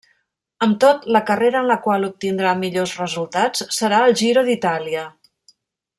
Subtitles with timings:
[0.67, 5.05] Amb tot, la carrera en la qual obtindrà millors resultats serà el Giro d'Itàlia.